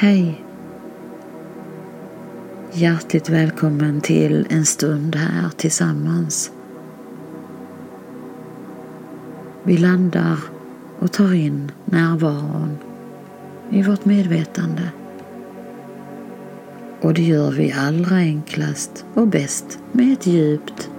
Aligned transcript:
Hej! 0.00 0.44
Hjärtligt 2.72 3.28
välkommen 3.28 4.00
till 4.00 4.46
en 4.50 4.66
stund 4.66 5.16
här 5.16 5.48
tillsammans. 5.56 6.52
Vi 9.62 9.76
landar 9.76 10.38
och 10.98 11.12
tar 11.12 11.34
in 11.34 11.72
närvaron 11.84 12.78
i 13.70 13.82
vårt 13.82 14.04
medvetande. 14.04 14.90
Och 17.00 17.14
det 17.14 17.22
gör 17.22 17.50
vi 17.50 17.72
allra 17.72 18.16
enklast 18.16 19.04
och 19.14 19.28
bäst 19.28 19.78
med 19.92 20.12
ett 20.12 20.26
djupt 20.26 20.90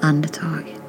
andetag. 0.00 0.79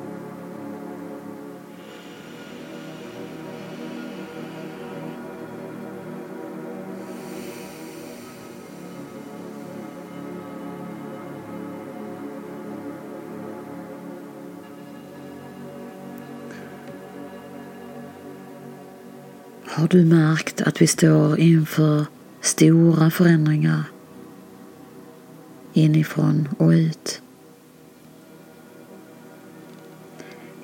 Har 19.81 19.87
du 19.87 20.05
märkt 20.05 20.61
att 20.61 20.81
vi 20.81 20.87
står 20.87 21.39
inför 21.39 22.05
stora 22.41 23.11
förändringar 23.11 23.83
inifrån 25.73 26.49
och 26.57 26.69
ut? 26.69 27.21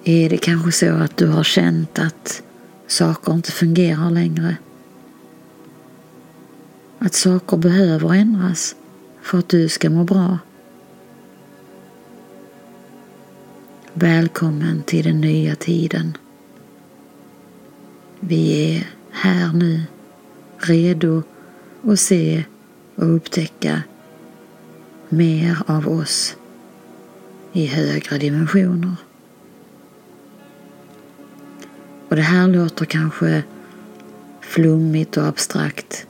Är 0.03 0.30
det 0.30 0.38
kanske 0.38 0.72
så 0.72 0.94
att 0.94 1.17
du 1.17 1.27
har 1.27 1.44
känt 1.44 1.99
att 1.99 2.44
saker 2.88 3.34
inte 3.34 3.52
fungerar 3.52 4.11
längre? 4.11 4.58
Att 6.99 7.13
saker 7.13 7.58
behöver 7.58 8.13
ändras 8.13 8.75
för 9.22 9.39
att 9.39 9.49
du 9.49 9.69
ska 9.69 9.89
må 9.89 10.03
bra? 10.03 10.39
Välkommen 13.94 14.84
till 14.84 15.06
den 15.06 15.22
nya 15.22 15.56
tiden. 15.56 16.17
Vi 18.19 18.75
är 18.75 18.97
här 19.21 19.53
nu, 19.53 19.81
redo 20.57 21.23
att 21.83 21.99
se 21.99 22.43
och 22.95 23.15
upptäcka 23.15 23.83
mer 25.09 25.57
av 25.65 25.87
oss 25.87 26.35
i 27.51 27.65
högre 27.65 28.17
dimensioner. 28.17 28.95
Och 32.09 32.15
det 32.15 32.21
här 32.21 32.47
låter 32.47 32.85
kanske 32.85 33.43
flummigt 34.41 35.17
och 35.17 35.27
abstrakt 35.27 36.07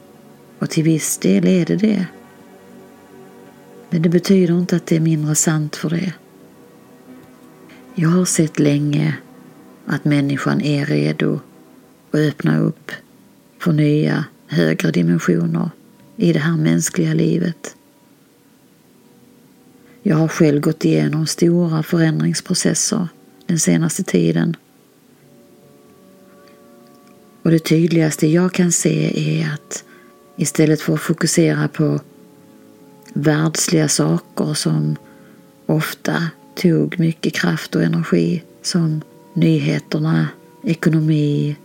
och 0.59 0.69
till 0.69 0.83
viss 0.83 1.17
del 1.17 1.47
är 1.47 1.66
det 1.66 1.75
det. 1.75 2.05
Men 3.89 4.02
det 4.02 4.09
betyder 4.09 4.53
inte 4.53 4.75
att 4.75 4.85
det 4.85 4.95
är 4.95 5.00
mindre 5.00 5.35
sant 5.35 5.75
för 5.75 5.89
det. 5.89 6.13
Jag 7.95 8.09
har 8.09 8.25
sett 8.25 8.59
länge 8.59 9.17
att 9.85 10.05
människan 10.05 10.61
är 10.61 10.85
redo 10.85 11.39
och 12.18 12.23
öppna 12.23 12.60
upp 12.60 12.92
för 13.60 13.72
nya 13.72 14.26
högre 14.48 14.92
dimensioner 14.92 15.70
i 16.16 16.34
det 16.34 16.40
här 16.40 16.58
mänskliga 16.58 17.14
livet. 17.14 17.76
Jag 20.04 20.16
har 20.16 20.28
själv 20.28 20.62
gått 20.62 20.86
igenom 20.86 21.28
stora 21.28 21.84
förändringsprocesser 21.84 23.08
den 23.46 23.59
senaste 23.59 24.04
tiden. 24.04 24.56
Och 27.44 27.52
det 27.52 27.59
tydligaste 27.59 28.28
jag 28.28 28.54
kan 28.54 28.72
se 28.72 29.14
är 29.40 29.54
att 29.54 29.84
istället 30.36 30.81
för 30.81 30.94
att 30.94 31.02
fokusera 31.02 31.68
på 31.68 32.00
världsliga 33.14 33.88
saker 33.88 34.54
som 34.54 34.96
ofta 35.66 36.30
tog 36.56 37.00
mycket 37.00 37.34
kraft 37.34 37.75
och 37.75 37.84
energi 37.84 38.44
som 38.62 39.02
nyheterna, 39.34 40.28
ekonomi, 40.64 41.56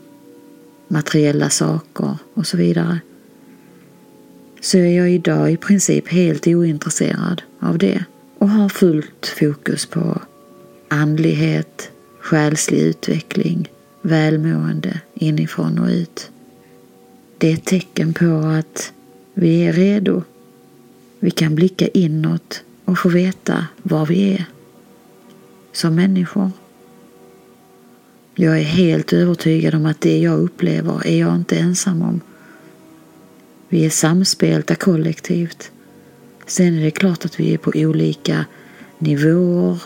materiella 0.93 1.51
saker 1.51 2.19
och 2.35 2.47
så 2.47 2.57
vidare, 2.57 3.01
så 4.61 4.79
är 4.79 4.97
jag 4.97 5.11
idag 5.11 5.53
i 5.53 5.57
princip 5.57 6.09
helt 6.09 6.47
ointresserad 6.47 7.43
av 7.61 7.79
det 7.79 8.05
och 8.39 8.49
har 8.49 8.69
fullt 8.69 9.35
fokus 9.39 9.87
på 9.87 10.21
andlighet, 10.89 11.91
själslig 12.21 12.81
utveckling, 12.81 13.69
välmående 14.03 15.01
inifrån 15.15 15.79
och 15.79 15.89
ut. 15.89 16.31
Det 17.39 17.49
är 17.49 17.55
ett 17.55 17.65
tecken 17.65 18.15
på 18.15 18.35
att 18.35 18.93
vi 19.35 19.67
är 19.67 19.73
redo. 19.73 20.23
Vi 21.21 21.31
kan 21.31 21.55
blicka 21.55 21.89
inåt 21.89 22.63
och 22.85 22.99
få 22.99 23.09
veta 23.09 23.67
var 23.83 24.07
vi 24.07 24.33
är 24.33 24.45
som 25.73 25.95
människor. 25.95 26.51
Jag 28.35 28.59
är 28.59 28.63
helt 28.63 29.13
övertygad 29.13 29.75
om 29.75 29.87
att 29.87 30.01
det 30.01 30.19
jag 30.19 30.41
upplever 30.41 31.07
är 31.07 31.19
jag 31.19 31.35
inte 31.35 31.59
ensam 31.59 32.03
om. 32.03 32.21
Vi 33.69 33.87
är 33.87 33.91
samspelta 33.91 34.75
kollektivt. 34.75 35.71
Sen 36.47 36.79
är 36.79 36.83
det 36.83 36.91
klart 36.91 37.25
att 37.25 37.41
vi 37.41 37.55
är 37.55 37.59
på 37.59 37.73
olika 37.75 38.45
nivåer. 38.99 39.83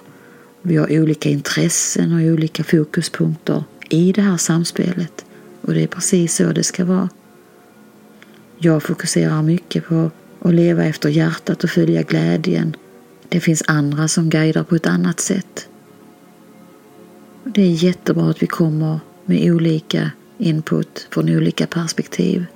Vi 0.62 0.76
har 0.76 1.00
olika 1.00 1.28
intressen 1.28 2.12
och 2.12 2.32
olika 2.32 2.64
fokuspunkter 2.64 3.64
i 3.90 4.12
det 4.12 4.22
här 4.22 4.36
samspelet. 4.36 5.24
Och 5.60 5.74
det 5.74 5.82
är 5.82 5.86
precis 5.86 6.34
så 6.34 6.52
det 6.52 6.62
ska 6.62 6.84
vara. 6.84 7.08
Jag 8.58 8.82
fokuserar 8.82 9.42
mycket 9.42 9.86
på 9.88 10.10
att 10.40 10.54
leva 10.54 10.84
efter 10.84 11.08
hjärtat 11.08 11.64
och 11.64 11.70
följa 11.70 12.02
glädjen. 12.02 12.76
Det 13.28 13.40
finns 13.40 13.62
andra 13.66 14.08
som 14.08 14.30
guidar 14.30 14.64
på 14.64 14.76
ett 14.76 14.86
annat 14.86 15.20
sätt. 15.20 15.68
Det 17.48 17.62
är 17.62 17.84
jättebra 17.84 18.30
att 18.30 18.42
vi 18.42 18.46
kommer 18.46 19.00
med 19.24 19.52
olika 19.52 20.10
input 20.38 21.08
från 21.10 21.28
olika 21.28 21.66
perspektiv 21.66 22.46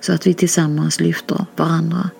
så 0.00 0.12
att 0.12 0.26
vi 0.26 0.34
tillsammans 0.34 1.00
lyfter 1.00 1.46
varandra. 1.56 2.10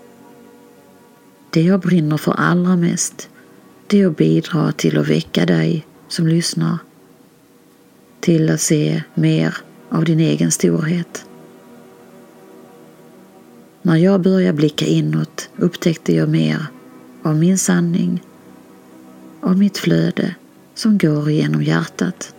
Det 1.50 1.62
jag 1.62 1.81
brinner 1.81 2.16
för 2.16 2.33
allra 2.33 2.77
mest 2.77 3.28
det 3.87 4.00
är 4.00 4.06
att 4.06 4.16
bidra 4.16 4.72
till 4.72 4.99
att 4.99 5.09
väcka 5.09 5.47
dig 5.47 5.87
som 6.09 6.28
lyssnar 6.28 6.78
till 8.21 8.50
att 8.50 8.60
se 8.60 9.03
mer 9.15 9.56
av 9.89 10.04
din 10.04 10.21
egen 10.21 10.50
storhet. 10.50 11.25
När 13.83 13.97
jag 13.97 14.21
började 14.21 14.56
blicka 14.56 14.87
inåt 14.87 15.50
upptäckte 15.56 16.15
jag 16.15 16.28
mer 16.28 16.66
av 17.22 17.37
min 17.37 17.59
sanning, 17.59 18.22
av 19.41 19.59
mitt 19.59 19.78
flöde 19.78 20.34
som 20.82 20.98
går 20.98 21.31
genom 21.31 21.62
hjärtat. 21.62 22.34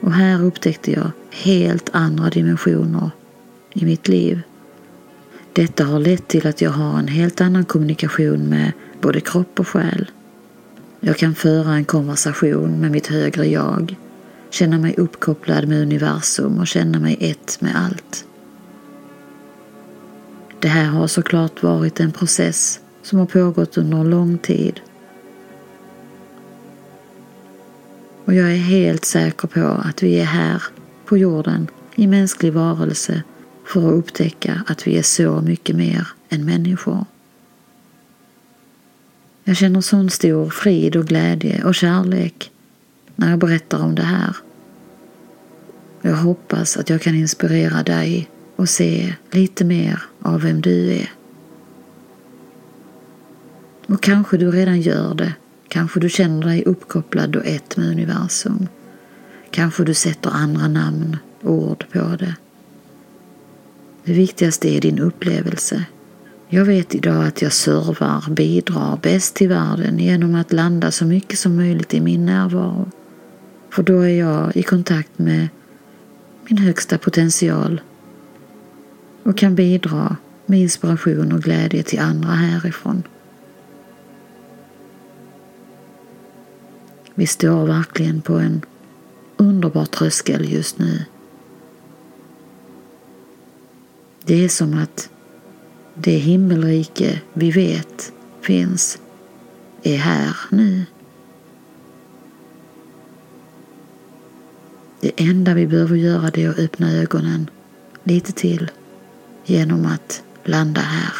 Och 0.00 0.12
här 0.12 0.44
upptäckte 0.44 0.92
jag 0.92 1.10
helt 1.30 1.90
andra 1.92 2.30
dimensioner 2.30 3.10
i 3.72 3.84
mitt 3.84 4.08
liv. 4.08 4.40
Detta 5.52 5.84
har 5.84 5.98
lett 5.98 6.28
till 6.28 6.46
att 6.46 6.60
jag 6.60 6.70
har 6.70 6.98
en 6.98 7.08
helt 7.08 7.40
annan 7.40 7.64
kommunikation 7.64 8.48
med 8.48 8.72
både 9.00 9.20
kropp 9.20 9.60
och 9.60 9.68
själ. 9.68 10.10
Jag 11.00 11.16
kan 11.16 11.34
föra 11.34 11.74
en 11.74 11.84
konversation 11.84 12.80
med 12.80 12.90
mitt 12.90 13.06
högre 13.06 13.46
jag, 13.46 13.96
känna 14.50 14.78
mig 14.78 14.94
uppkopplad 14.96 15.68
med 15.68 15.82
universum 15.82 16.58
och 16.58 16.66
känna 16.66 16.98
mig 16.98 17.16
ett 17.20 17.60
med 17.60 17.76
allt. 17.76 18.24
Det 20.60 20.68
här 20.68 20.86
har 20.86 21.06
såklart 21.06 21.62
varit 21.62 22.00
en 22.00 22.12
process 22.12 22.80
som 23.02 23.18
har 23.18 23.26
pågått 23.26 23.78
under 23.78 23.98
en 23.98 24.10
lång 24.10 24.38
tid 24.38 24.80
Och 28.26 28.34
jag 28.34 28.52
är 28.52 28.56
helt 28.56 29.04
säker 29.04 29.48
på 29.48 29.60
att 29.60 30.02
vi 30.02 30.20
är 30.20 30.24
här 30.24 30.62
på 31.04 31.18
jorden 31.18 31.66
i 31.94 32.06
mänsklig 32.06 32.52
varelse 32.52 33.22
för 33.64 33.88
att 33.88 33.94
upptäcka 33.94 34.62
att 34.66 34.86
vi 34.86 34.98
är 34.98 35.02
så 35.02 35.40
mycket 35.40 35.76
mer 35.76 36.08
än 36.28 36.44
människor. 36.44 37.04
Jag 39.44 39.56
känner 39.56 39.80
sån 39.80 40.10
stor 40.10 40.50
frid 40.50 40.96
och 40.96 41.06
glädje 41.06 41.64
och 41.64 41.74
kärlek 41.74 42.50
när 43.16 43.30
jag 43.30 43.38
berättar 43.38 43.82
om 43.82 43.94
det 43.94 44.02
här. 44.02 44.36
Jag 46.02 46.16
hoppas 46.16 46.76
att 46.76 46.90
jag 46.90 47.02
kan 47.02 47.14
inspirera 47.14 47.82
dig 47.82 48.28
och 48.56 48.68
se 48.68 49.14
lite 49.30 49.64
mer 49.64 50.02
av 50.22 50.40
vem 50.40 50.60
du 50.60 50.92
är. 50.92 51.10
Och 53.86 54.02
kanske 54.02 54.36
du 54.36 54.50
redan 54.50 54.80
gör 54.80 55.14
det 55.14 55.34
Kanske 55.76 56.00
du 56.00 56.08
känner 56.08 56.46
dig 56.46 56.64
uppkopplad 56.64 57.36
och 57.36 57.46
ett 57.46 57.76
med 57.76 57.88
universum. 57.88 58.68
Kanske 59.50 59.84
du 59.84 59.94
sätter 59.94 60.30
andra 60.30 60.68
namn, 60.68 61.16
ord 61.42 61.84
på 61.92 62.16
det. 62.18 62.34
Det 64.04 64.12
viktigaste 64.12 64.68
är 64.68 64.80
din 64.80 64.98
upplevelse. 64.98 65.84
Jag 66.48 66.64
vet 66.64 66.94
idag 66.94 67.26
att 67.26 67.42
jag 67.42 67.52
servar, 67.52 68.30
bidrar 68.30 68.98
bäst 69.02 69.34
till 69.34 69.48
världen 69.48 69.98
genom 69.98 70.34
att 70.34 70.52
landa 70.52 70.90
så 70.90 71.04
mycket 71.04 71.38
som 71.38 71.56
möjligt 71.56 71.94
i 71.94 72.00
min 72.00 72.26
närvaro. 72.26 72.90
För 73.70 73.82
då 73.82 74.00
är 74.00 74.18
jag 74.18 74.56
i 74.56 74.62
kontakt 74.62 75.18
med 75.18 75.48
min 76.48 76.58
högsta 76.58 76.98
potential 76.98 77.80
och 79.22 79.36
kan 79.38 79.54
bidra 79.54 80.16
med 80.46 80.60
inspiration 80.60 81.32
och 81.32 81.42
glädje 81.42 81.82
till 81.82 82.00
andra 82.00 82.30
härifrån. 82.30 83.02
Vi 87.18 87.26
står 87.26 87.66
verkligen 87.66 88.20
på 88.20 88.34
en 88.34 88.62
underbar 89.36 89.84
tröskel 89.84 90.52
just 90.52 90.78
nu. 90.78 91.04
Det 94.24 94.44
är 94.44 94.48
som 94.48 94.78
att 94.78 95.10
det 95.94 96.16
himmelrike 96.16 97.20
vi 97.32 97.50
vet 97.50 98.12
finns 98.40 98.98
är 99.82 99.96
här 99.96 100.36
nu. 100.50 100.84
Det 105.00 105.12
enda 105.16 105.54
vi 105.54 105.66
behöver 105.66 105.96
göra 105.96 106.30
det 106.30 106.44
är 106.44 106.50
att 106.50 106.58
öppna 106.58 106.92
ögonen 106.92 107.50
lite 108.04 108.32
till 108.32 108.70
genom 109.44 109.86
att 109.86 110.22
landa 110.44 110.80
här. 110.80 111.12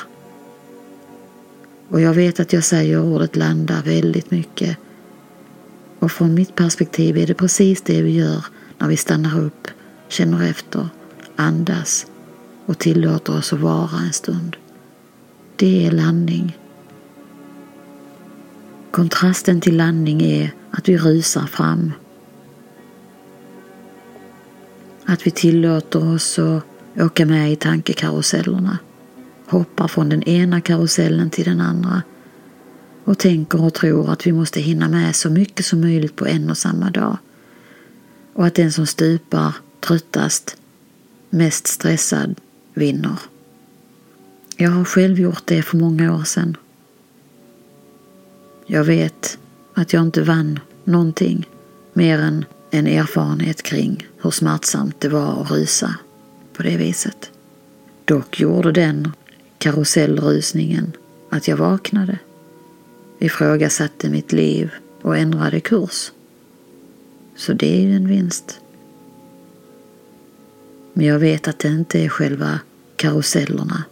Och 1.89 2.01
jag 2.01 2.15
vet 2.15 2.41
att 2.41 2.53
jag 2.53 2.65
säger 2.65 3.01
ordet 3.01 3.37
landa 3.37 3.83
väldigt 3.85 4.31
mycket. 4.31 4.79
Och 5.99 6.13
från 6.13 6.35
mitt 6.35 6.55
perspektiv 6.55 7.19
är 7.19 7.27
det 7.27 7.35
precis 7.35 7.83
det 7.83 8.03
vi 8.03 8.11
gör 8.11 8.45
när 8.79 8.89
vi 8.89 8.97
stannar 8.97 9.41
upp, 9.41 9.69
känner 10.09 10.51
efter, 10.51 10.89
andas 11.37 12.07
och 12.67 12.79
tillåter 12.79 13.39
oss 13.39 13.53
att 13.53 13.61
vara 13.61 13.99
en 14.07 14.13
stund. 14.13 14.57
Det 15.57 15.87
är 15.87 15.91
landning. 15.91 16.59
Kontrasten 18.91 19.61
till 19.61 19.77
landning 19.77 20.23
är 20.23 20.53
att 20.71 20.89
vi 20.89 20.99
rusar 20.99 21.47
fram. 21.47 21.93
Att 25.05 25.27
vi 25.27 25.31
tillåter 25.31 26.15
oss 26.15 26.39
att 26.39 26.63
åka 26.97 27.27
med 27.27 27.53
i 27.53 27.57
tankekarusellerna, 27.57 28.79
hoppar 29.47 29.89
från 29.89 30.09
den 30.09 30.23
ena 30.23 30.61
karusellen 30.61 31.31
till 31.31 31.45
den 31.45 31.61
andra 31.61 32.03
och 33.07 33.19
tänker 33.19 33.65
och 33.65 33.75
tror 33.75 34.11
att 34.11 34.27
vi 34.27 34.33
måste 34.33 34.61
hinna 34.61 34.89
med 34.89 35.17
så 35.17 35.31
mycket 35.31 35.67
som 35.67 35.81
möjligt 35.81 36.17
på 36.17 36.27
en 36.27 36.51
och 36.51 36.59
samma 36.59 36.91
dag. 36.91 37.19
Och 38.33 38.47
att 38.47 38.55
den 38.55 38.73
som 38.73 38.87
stupar 38.87 39.55
tröttast, 39.81 40.57
mest 41.31 41.67
stressad, 41.67 42.35
vinner. 42.75 43.17
Jag 44.57 44.71
har 44.71 44.85
själv 44.85 45.21
gjort 45.21 45.43
det 45.45 45.63
för 45.63 45.77
många 45.77 46.15
år 46.15 46.25
sedan. 46.25 46.57
Jag 48.67 48.85
vet 48.85 49.39
att 49.75 49.93
jag 49.93 50.03
inte 50.03 50.23
vann 50.23 50.61
någonting 50.85 51.49
mer 51.93 52.19
än 52.19 52.45
en 52.71 52.87
erfarenhet 52.87 53.63
kring 53.63 54.07
hur 54.23 54.31
smärtsamt 54.31 55.01
det 55.01 55.09
var 55.09 55.43
att 55.43 55.51
rusa 55.51 55.95
på 56.53 56.63
det 56.63 56.77
viset. 56.77 57.31
Dock 58.05 58.41
gjorde 58.41 58.73
den 58.73 59.13
karusellrusningen 59.59 60.93
att 61.31 61.49
jag 61.49 61.57
vaknade, 61.57 62.19
ifrågasatte 63.19 64.11
mitt 64.11 64.33
liv 64.33 64.71
och 65.03 65.17
ändrade 65.17 65.61
kurs. 65.61 66.13
Så 67.37 67.53
det 67.53 67.77
är 67.77 67.81
ju 67.81 67.97
en 67.97 68.09
vinst. 68.09 68.61
Men 70.93 71.07
jag 71.07 71.19
vet 71.19 71.49
att 71.49 71.59
det 71.59 71.69
inte 71.69 71.99
är 72.01 72.09
själva 72.09 72.61
karusellerna 72.97 73.85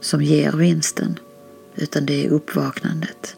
som 0.00 0.22
ger 0.22 0.52
vinsten, 0.52 1.18
utan 1.76 2.06
det 2.06 2.26
är 2.26 2.30
uppvaknandet. 2.30 3.36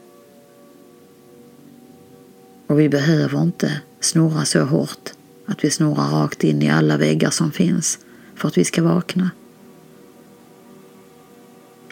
Och 2.66 2.80
vi 2.80 2.88
behöver 2.88 3.42
inte 3.42 3.80
snurra 4.00 4.44
så 4.44 4.64
hårt 4.64 5.10
att 5.46 5.64
vi 5.64 5.70
snurrar 5.70 6.10
rakt 6.10 6.44
in 6.44 6.62
i 6.62 6.70
alla 6.70 6.96
väggar 6.96 7.30
som 7.30 7.52
finns 7.52 7.98
för 8.34 8.48
att 8.48 8.58
vi 8.58 8.64
ska 8.64 8.82
vakna. 8.82 9.30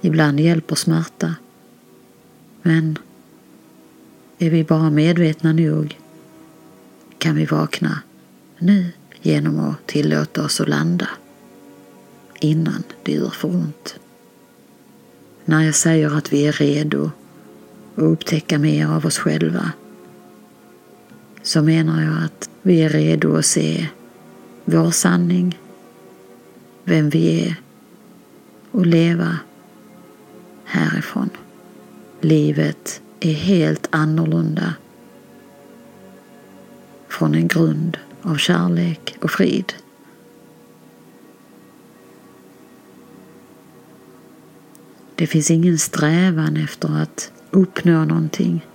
Ibland 0.01 0.41
hjälper 0.41 0.75
smärta. 0.75 1.35
Men 2.63 2.99
är 4.39 4.51
vi 4.51 4.65
bara 4.65 4.91
medvetna 4.91 5.53
nog 5.53 5.99
kan 7.19 7.37
vi 7.37 7.45
vakna 7.45 8.03
nu 8.59 8.87
genom 9.21 9.61
att 9.61 9.87
tillåta 9.87 10.45
oss 10.45 10.61
att 10.61 10.69
landa 10.69 11.09
innan 12.41 12.83
det 13.03 13.13
gör 13.13 13.31
för 13.31 13.49
ont. 13.49 13.99
När 15.45 15.63
jag 15.63 15.75
säger 15.75 16.17
att 16.17 16.33
vi 16.33 16.47
är 16.47 16.53
redo 16.53 17.11
att 17.95 18.03
upptäcka 18.03 18.59
mer 18.59 18.87
av 18.87 19.07
oss 19.07 19.19
själva 19.19 19.73
så 21.43 21.63
menar 21.63 22.03
jag 22.03 22.25
att 22.25 22.51
vi 22.63 22.83
är 22.83 22.89
redo 22.89 23.37
att 23.37 23.47
se 23.47 23.89
vår 24.65 24.91
sanning, 24.91 25.59
vem 26.85 27.11
vi 27.11 27.41
är 27.41 27.57
och 28.71 28.87
leva 28.87 29.39
härifrån. 30.65 31.31
Livet 32.25 33.03
är 33.21 33.33
helt 33.33 33.89
annorlunda 33.91 34.75
från 37.09 37.35
en 37.35 37.49
grund 37.49 37.99
av 38.23 38.37
kärlek 38.37 39.17
och 39.23 39.31
frid. 39.31 39.73
Det 45.15 45.27
finns 45.27 45.51
ingen 45.51 45.79
strävan 45.79 46.57
efter 46.57 47.03
att 47.03 47.33
uppnå 47.51 48.05
någonting. 48.05 48.67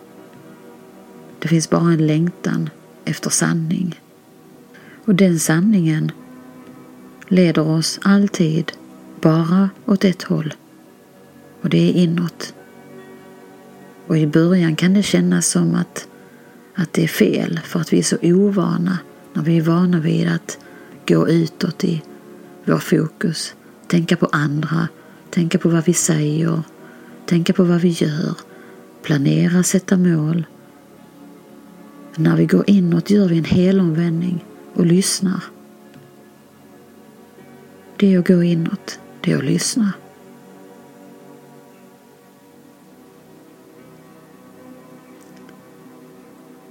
Det 1.39 1.47
finns 1.47 1.69
bara 1.69 1.91
en 1.91 2.07
längtan 2.07 2.69
efter 3.05 3.29
sanning. 3.29 4.01
Och 5.05 5.15
den 5.15 5.39
sanningen 5.39 6.11
leder 7.27 7.67
oss 7.67 7.99
alltid 8.03 8.71
bara 9.21 9.69
åt 9.85 10.03
ett 10.03 10.23
håll. 10.23 10.53
Och 11.61 11.69
det 11.69 11.89
är 11.89 11.93
inåt. 11.93 12.53
Och 14.07 14.17
i 14.17 14.27
början 14.27 14.75
kan 14.75 14.93
det 14.93 15.03
kännas 15.03 15.47
som 15.47 15.75
att, 15.75 16.07
att 16.75 16.93
det 16.93 17.03
är 17.03 17.07
fel 17.07 17.59
för 17.63 17.79
att 17.79 17.93
vi 17.93 17.99
är 17.99 18.03
så 18.03 18.17
ovana 18.21 18.97
när 19.33 19.43
vi 19.43 19.57
är 19.57 19.61
vana 19.61 19.99
vid 19.99 20.27
att 20.27 20.57
gå 21.07 21.29
utåt 21.29 21.83
i 21.83 22.01
vår 22.65 22.77
fokus, 22.77 23.55
tänka 23.87 24.17
på 24.17 24.29
andra, 24.31 24.87
tänka 25.29 25.57
på 25.57 25.69
vad 25.69 25.85
vi 25.85 25.93
säger, 25.93 26.61
tänka 27.25 27.53
på 27.53 27.63
vad 27.63 27.81
vi 27.81 27.89
gör, 27.89 28.37
planera, 29.03 29.63
sätta 29.63 29.97
mål. 29.97 30.45
När 32.15 32.35
vi 32.35 32.45
går 32.45 32.63
inåt 32.67 33.09
gör 33.09 33.27
vi 33.27 33.37
en 33.37 33.43
helomvändning 33.43 34.45
och 34.73 34.85
lyssnar. 34.85 35.43
Det 37.97 38.13
är 38.13 38.19
att 38.19 38.27
gå 38.27 38.43
inåt, 38.43 38.99
det 39.21 39.31
är 39.31 39.37
att 39.37 39.45
lyssna. 39.45 39.91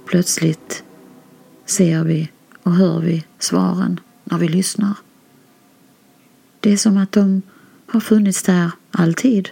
Plötsligt 0.07 0.83
ser 1.65 2.03
vi 2.03 2.29
och 2.63 2.71
hör 2.71 2.99
vi 2.99 3.25
svaren 3.39 3.99
när 4.23 4.37
vi 4.37 4.47
lyssnar. 4.47 4.93
Det 6.59 6.73
är 6.73 6.77
som 6.77 6.97
att 6.97 7.11
de 7.11 7.41
har 7.87 7.99
funnits 7.99 8.43
där 8.43 8.71
alltid. 8.91 9.49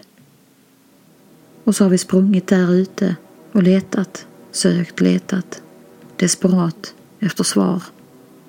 Och 1.64 1.76
så 1.76 1.84
har 1.84 1.90
vi 1.90 1.98
sprungit 1.98 2.48
där 2.48 2.74
ute 2.74 3.16
och 3.52 3.64
letat, 3.64 4.28
sökt, 4.52 5.02
letat, 5.02 5.62
desperat 6.16 6.94
efter 7.20 7.44
svar, 7.44 7.84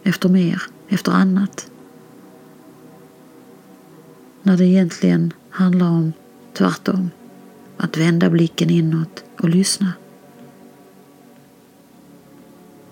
efter 0.03 0.29
mer, 0.29 0.63
efter 0.89 1.13
annat. 1.13 1.71
När 4.43 4.57
det 4.57 4.65
egentligen 4.65 5.33
handlar 5.51 5.89
om 5.89 6.13
tvärtom, 6.53 7.11
att 7.77 7.97
vända 7.97 8.31
blicken 8.31 8.71
inåt 8.71 9.25
och 9.41 9.49
lyssna. 9.49 9.93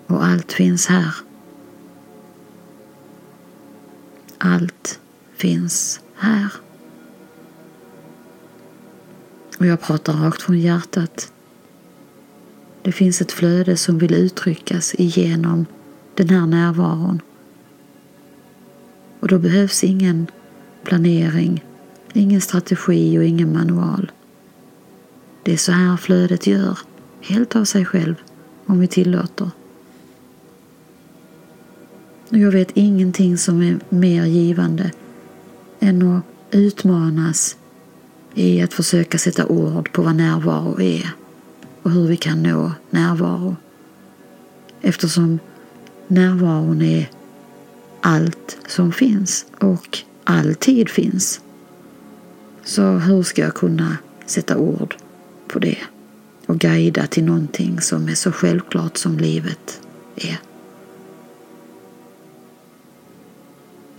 Och 0.07 0.25
allt 0.25 0.51
finns 0.51 0.87
här. 0.87 1.15
Allt 4.37 4.99
finns 5.35 6.01
här. 6.15 6.49
Och 9.59 9.65
jag 9.65 9.81
pratar 9.81 10.13
rakt 10.13 10.41
från 10.41 10.59
hjärtat. 10.59 11.31
Det 12.81 12.91
finns 12.91 13.21
ett 13.21 13.31
flöde 13.31 13.77
som 13.77 13.97
vill 13.97 14.13
uttryckas 14.13 14.95
igenom 14.97 15.65
den 16.15 16.29
här 16.29 16.45
närvaron. 16.45 17.21
Och 19.19 19.27
då 19.27 19.39
behövs 19.39 19.83
ingen 19.83 20.27
planering, 20.83 21.63
ingen 22.13 22.41
strategi 22.41 23.19
och 23.19 23.23
ingen 23.23 23.53
manual. 23.53 24.11
Det 25.43 25.53
är 25.53 25.57
så 25.57 25.71
här 25.71 25.97
flödet 25.97 26.47
gör, 26.47 26.79
helt 27.21 27.55
av 27.55 27.65
sig 27.65 27.85
själv, 27.85 28.15
om 28.65 28.79
vi 28.79 28.87
tillåter. 28.87 29.51
Och 32.29 32.37
jag 32.37 32.51
vet 32.51 32.71
ingenting 32.73 33.37
som 33.37 33.61
är 33.61 33.79
mer 33.89 34.25
givande 34.25 34.91
än 35.79 36.07
att 36.07 36.23
utmanas 36.51 37.57
i 38.33 38.61
att 38.61 38.73
försöka 38.73 39.17
sätta 39.17 39.45
ord 39.45 39.91
på 39.91 40.01
vad 40.01 40.15
närvaro 40.15 40.81
är 40.81 41.09
och 41.81 41.91
hur 41.91 42.07
vi 42.07 42.17
kan 42.17 42.43
nå 42.43 42.71
närvaro. 42.89 43.55
Eftersom 44.81 45.39
närvaron 46.07 46.81
är 46.81 47.09
allt 48.01 48.57
som 48.67 48.91
finns 48.91 49.45
och 49.59 49.99
alltid 50.23 50.89
finns. 50.89 51.41
Så 52.63 52.81
hur 52.81 53.23
ska 53.23 53.41
jag 53.41 53.53
kunna 53.53 53.97
sätta 54.25 54.57
ord 54.57 54.95
på 55.47 55.59
det 55.59 55.77
och 56.45 56.59
guida 56.59 57.07
till 57.07 57.23
någonting 57.23 57.81
som 57.81 58.07
är 58.07 58.15
så 58.15 58.31
självklart 58.31 58.97
som 58.97 59.17
livet 59.17 59.81
är? 60.15 60.39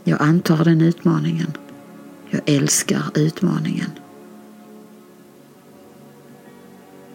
Jag 0.09 0.23
antar 0.23 0.65
den 0.65 0.81
utmaningen. 0.81 1.53
Jag 2.31 2.41
älskar 2.47 3.03
utmaningen. 3.15 3.91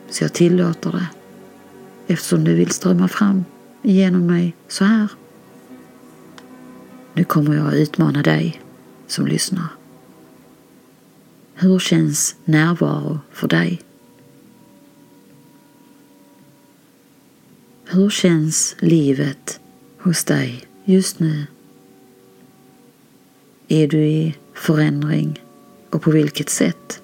Så 0.09 0.23
jag 0.23 0.33
tillåter 0.33 0.91
det 0.91 1.07
eftersom 2.07 2.43
du 2.43 2.55
vill 2.55 2.71
strömma 2.71 3.07
fram 3.07 3.45
genom 3.81 4.25
mig 4.25 4.55
så 4.67 4.85
här. 4.85 5.07
Nu 7.13 7.23
kommer 7.23 7.55
jag 7.55 7.67
att 7.67 7.73
utmana 7.73 8.21
dig 8.21 8.61
som 9.07 9.27
lyssnar. 9.27 9.67
Hur 11.53 11.79
känns 11.79 12.35
närvaro 12.45 13.19
för 13.31 13.47
dig? 13.47 13.81
Hur 17.85 18.09
känns 18.09 18.75
livet 18.79 19.59
hos 19.97 20.23
dig 20.23 20.67
just 20.85 21.19
nu? 21.19 21.45
Är 23.73 23.87
du 23.87 24.05
i 24.05 24.35
förändring 24.53 25.43
och 25.89 26.01
på 26.01 26.11
vilket 26.11 26.49
sätt? 26.49 27.01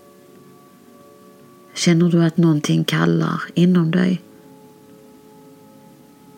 Känner 1.74 2.10
du 2.10 2.24
att 2.24 2.38
någonting 2.38 2.84
kallar 2.84 3.42
inom 3.54 3.92
dig? 3.92 4.22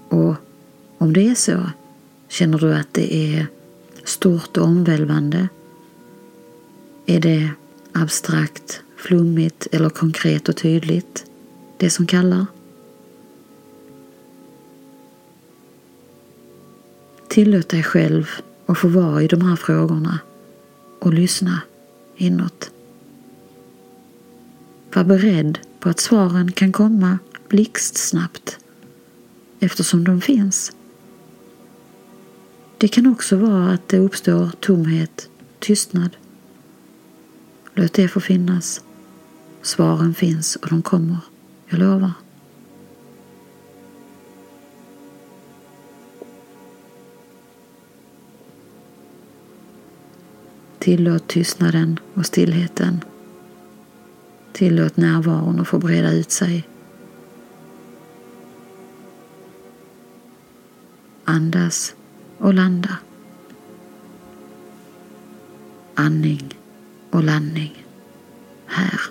Och 0.10 0.36
om 0.98 1.14
det 1.14 1.28
är 1.30 1.36
så, 1.36 1.70
känner 2.28 2.58
du 2.58 2.74
att 2.74 2.94
det 2.94 3.16
är 3.16 3.48
stort 4.04 4.58
och 4.58 4.64
omvälvande? 4.64 5.50
Är 7.06 7.20
det 7.20 7.50
abstrakt, 7.92 8.82
flummigt 8.96 9.68
eller 9.72 9.90
konkret 9.90 10.50
och 10.50 10.58
tydligt, 10.58 11.26
det 11.78 11.90
som 11.90 12.08
kallar? 12.08 12.46
Tillåt 17.28 17.70
dig 17.70 17.84
själv 17.84 18.30
och 18.70 18.78
få 18.78 18.88
vara 18.88 19.24
i 19.24 19.28
de 19.28 19.42
här 19.42 19.56
frågorna 19.56 20.20
och 21.00 21.14
lyssna 21.14 21.62
inåt. 22.16 22.72
Var 24.94 25.04
beredd 25.04 25.60
på 25.80 25.90
att 25.90 26.00
svaren 26.00 26.52
kan 26.52 26.72
komma 26.72 27.20
blixtsnabbt 27.48 28.60
eftersom 29.60 30.04
de 30.04 30.22
finns. 30.22 30.72
Det 32.78 32.88
kan 32.88 33.08
också 33.08 33.38
vara 33.38 33.72
att 33.72 33.88
det 33.88 33.98
uppstår 33.98 34.50
tomhet, 34.60 35.30
tystnad. 35.60 36.18
Låt 37.74 37.94
det 37.94 38.08
få 38.08 38.20
finnas. 38.20 38.84
Svaren 39.62 40.14
finns 40.14 40.56
och 40.56 40.70
de 40.70 40.82
kommer, 40.82 41.18
jag 41.68 41.80
lovar. 41.80 42.12
Tillåt 50.80 51.28
tystnaden 51.28 52.00
och 52.14 52.26
stillheten. 52.26 53.04
Tillåt 54.52 54.98
närvaron 54.98 55.60
att 55.60 55.68
få 55.68 55.78
breda 55.78 56.12
ut 56.12 56.32
sig. 56.32 56.68
Andas 61.24 61.96
och 62.38 62.54
landa. 62.54 62.98
Andning 65.96 66.58
och 67.10 67.24
landning. 67.24 67.86
Här. 68.66 69.02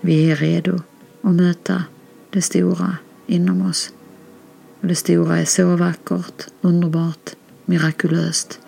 Vi 0.00 0.30
är 0.30 0.36
redo 0.36 0.80
att 1.22 1.34
möta 1.34 1.84
det 2.30 2.42
stora 2.42 2.96
inom 3.26 3.62
oss. 3.62 3.92
Och 4.80 4.86
det 4.86 4.94
stora 4.94 5.38
är 5.38 5.44
så 5.44 5.76
vackert, 5.76 6.46
underbart, 6.60 7.36
mirakulöst. 7.66 8.60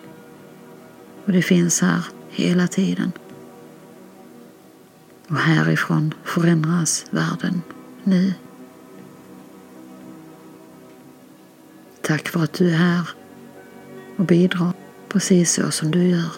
Och 1.25 1.33
det 1.33 1.43
finns 1.43 1.81
här 1.81 2.05
hela 2.31 2.69
tiden. 2.69 3.13
Och 5.29 5.37
härifrån 5.37 6.15
förändras 6.25 7.07
världen 7.11 7.63
nu. 8.05 8.35
Tack 12.01 12.29
för 12.29 12.45
att 12.45 12.53
du 12.53 12.71
är 12.71 12.77
här 12.77 13.09
och 14.17 14.25
bidrar 14.25 14.73
precis 15.09 15.53
så 15.53 15.71
som 15.71 15.91
du 15.91 16.09
gör. 16.09 16.31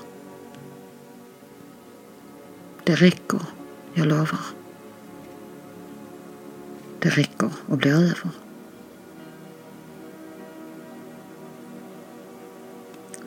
Det 2.85 2.95
räcker, 2.95 3.40
jag 3.95 4.07
lovar. 4.07 4.40
Det 6.99 7.09
räcker 7.09 7.50
och 7.67 7.79
blir 7.79 7.93
över. 7.93 8.31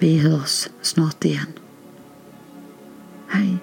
Vi 0.04 0.18
hörs 0.18 0.70
snart 0.82 1.26
igen. 1.26 1.48
Hej! 3.28 3.58